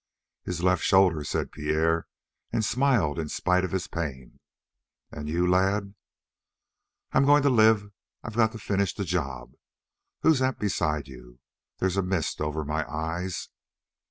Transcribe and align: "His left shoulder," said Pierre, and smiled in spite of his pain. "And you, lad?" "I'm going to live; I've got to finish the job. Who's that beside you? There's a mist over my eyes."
"His 0.43 0.63
left 0.63 0.81
shoulder," 0.83 1.23
said 1.23 1.51
Pierre, 1.51 2.07
and 2.51 2.65
smiled 2.65 3.19
in 3.19 3.29
spite 3.29 3.63
of 3.63 3.69
his 3.69 3.85
pain. 3.85 4.39
"And 5.11 5.29
you, 5.29 5.45
lad?" 5.45 5.93
"I'm 7.11 7.23
going 7.23 7.43
to 7.43 7.51
live; 7.51 7.91
I've 8.23 8.35
got 8.35 8.51
to 8.53 8.57
finish 8.57 8.95
the 8.95 9.03
job. 9.05 9.51
Who's 10.21 10.39
that 10.39 10.57
beside 10.57 11.07
you? 11.07 11.37
There's 11.77 11.97
a 11.97 12.01
mist 12.01 12.41
over 12.41 12.65
my 12.65 12.83
eyes." 12.91 13.49